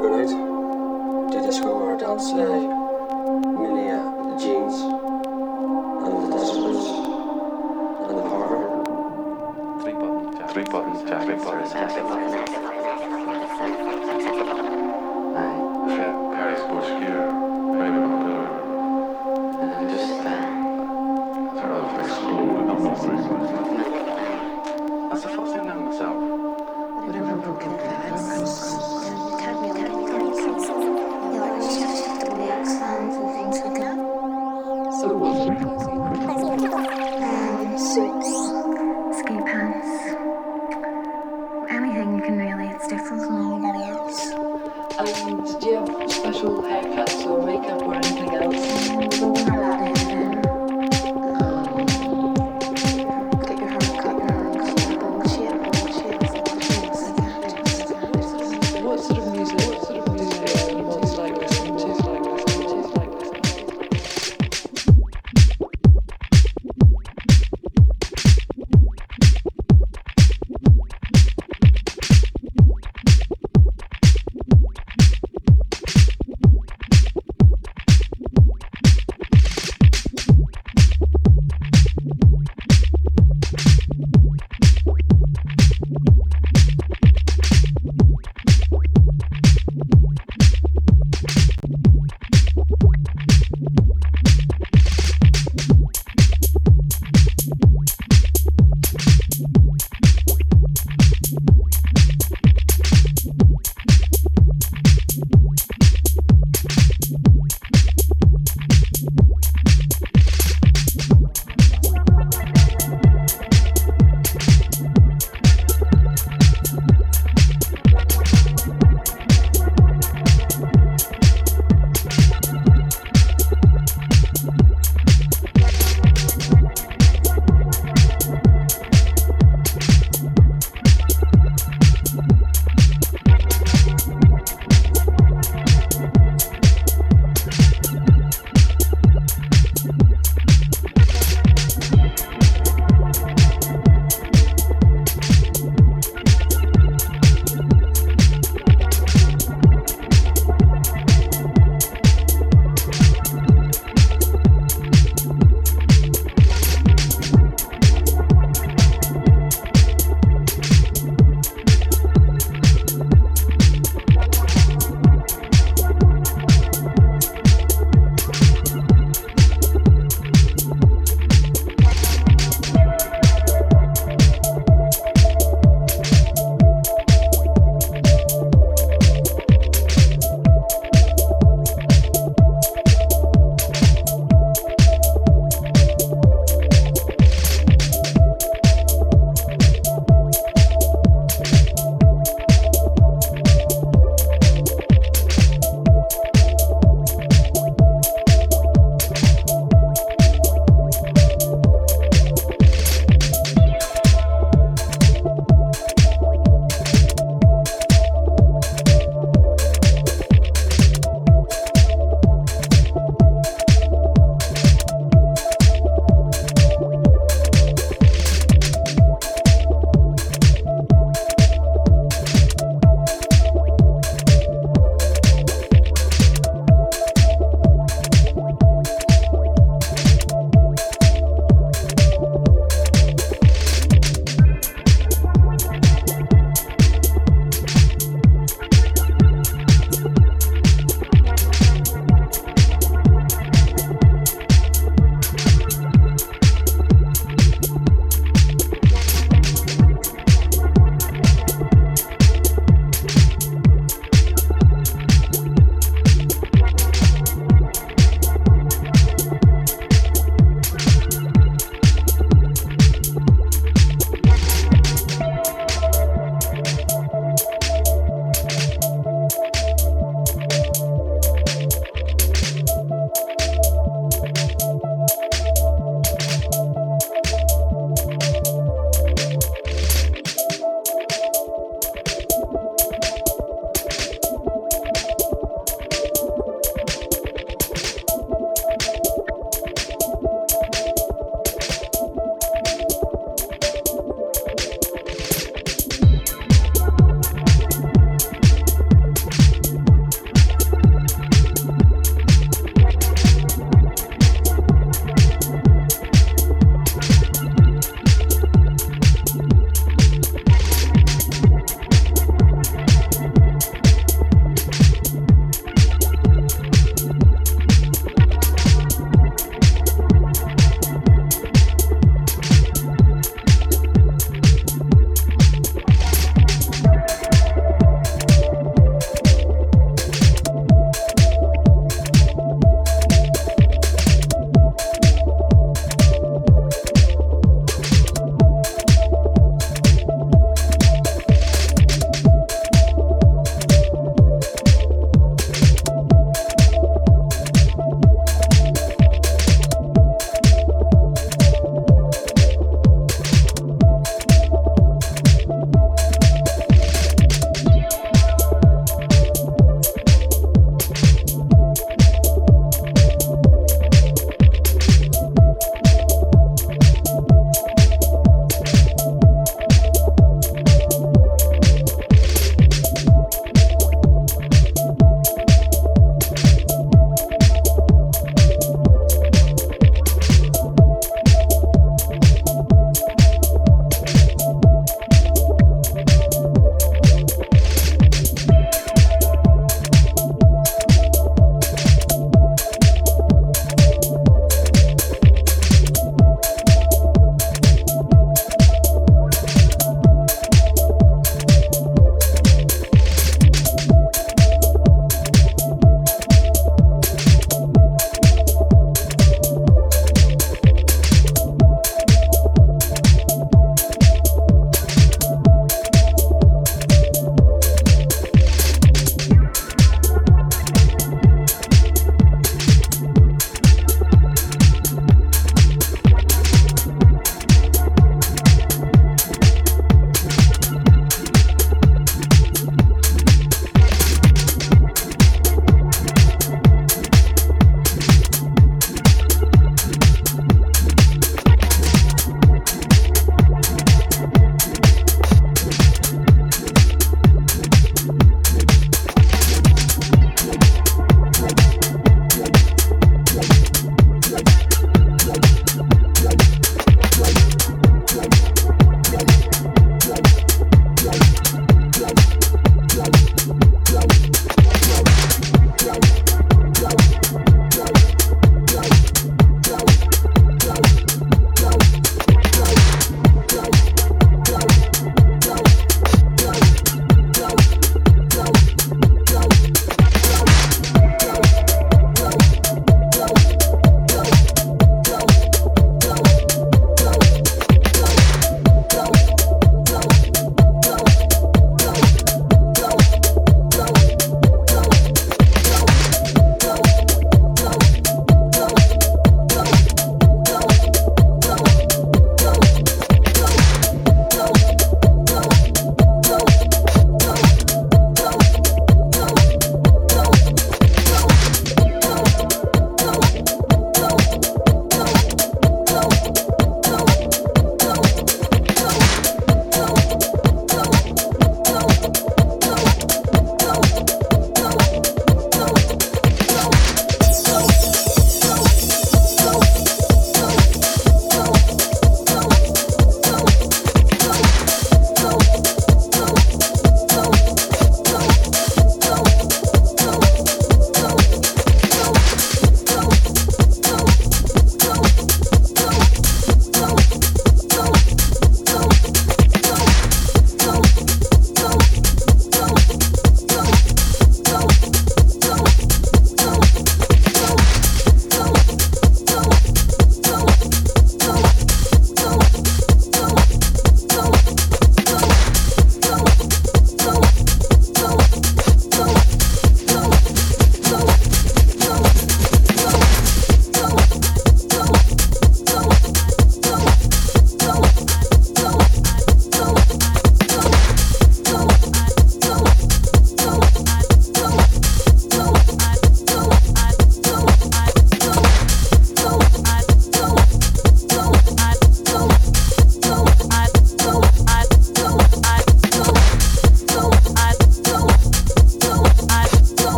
[0.00, 2.75] De Dit is gewoon.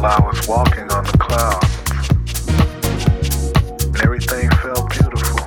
[0.00, 1.66] while I was walking on the clouds.
[3.84, 5.40] And everything felt beautiful.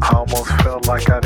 [0.00, 1.18] I almost felt like I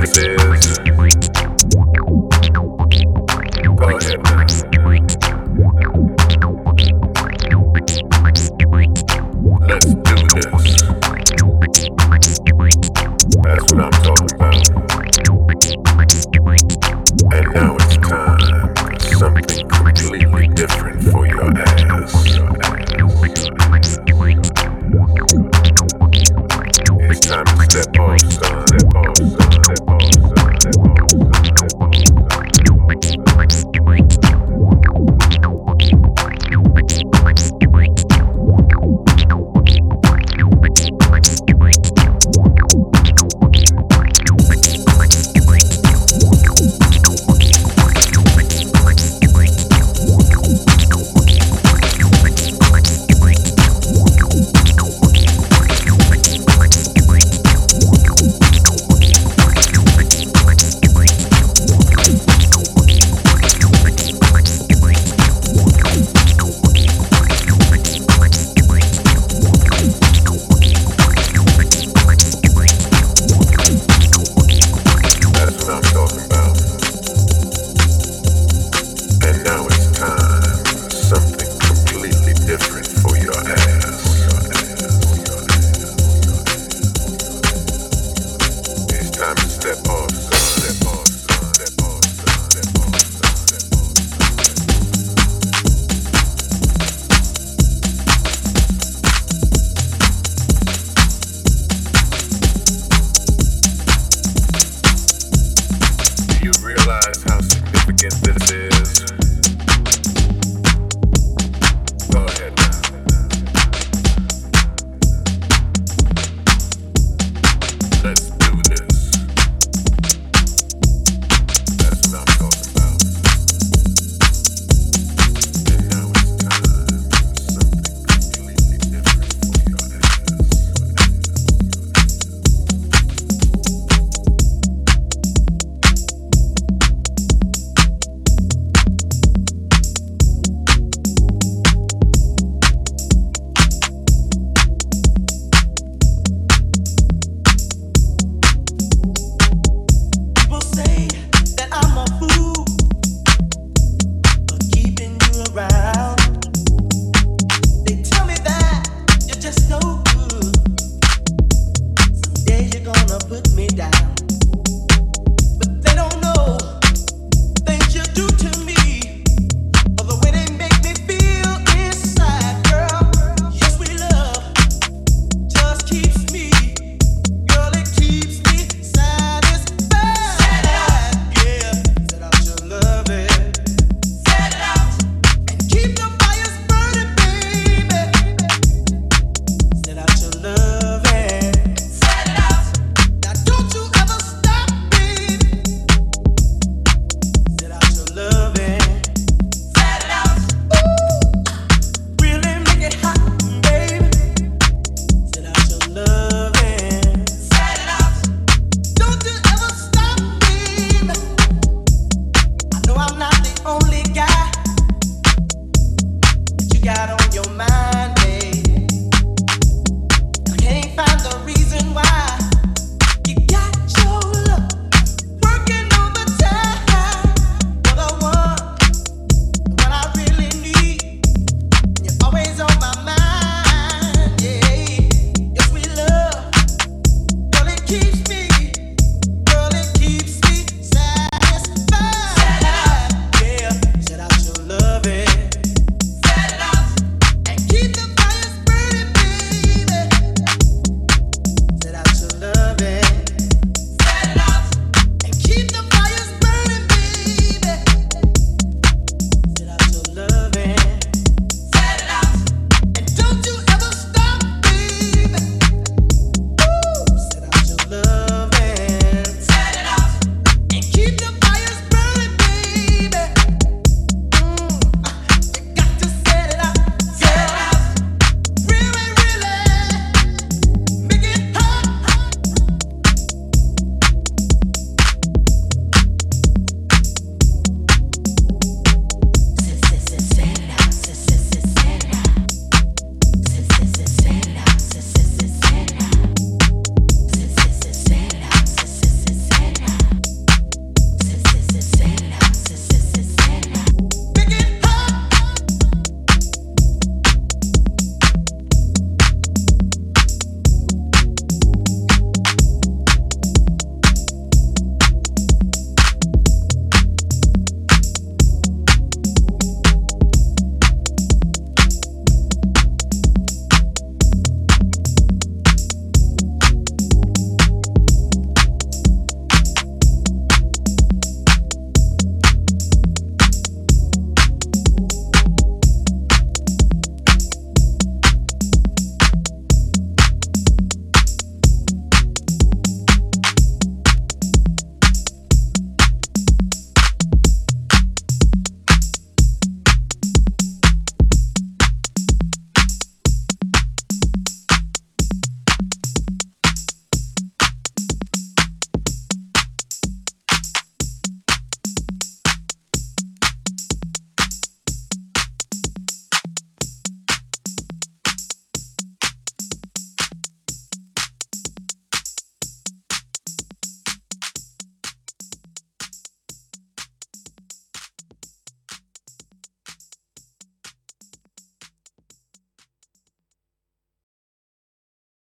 [0.00, 0.85] this is.